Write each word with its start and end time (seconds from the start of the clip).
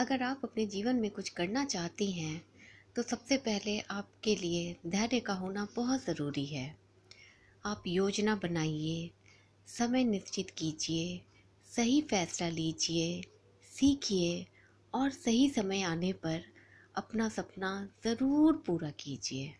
अगर 0.00 0.22
आप 0.22 0.40
अपने 0.44 0.64
जीवन 0.66 0.96
में 0.96 1.10
कुछ 1.10 1.28
करना 1.28 1.64
चाहती 1.64 2.10
हैं 2.12 2.40
तो 2.96 3.02
सबसे 3.02 3.36
पहले 3.36 3.78
आपके 3.90 4.34
लिए 4.34 4.76
धैर्य 4.86 5.20
का 5.20 5.32
होना 5.32 5.66
बहुत 5.76 6.04
ज़रूरी 6.04 6.44
है। 6.46 6.64
आप 7.64 7.82
योजना 7.86 8.34
बनाइए, 8.34 9.10
समय 9.68 10.04
निश्चित 10.04 10.50
कीजिए, 10.50 11.20
सही 11.70 12.00
फैसला 12.02 12.48
लीजिए, 12.48 13.20
सीखिए 13.72 14.46
और 14.94 15.10
सही 15.10 15.48
समय 15.50 15.82
आने 15.82 16.12
पर 16.12 16.42
अपना 16.94 17.28
सपना 17.28 17.72
ज़रूर 18.04 18.62
पूरा 18.66 18.90
कीजिए। 18.90 19.54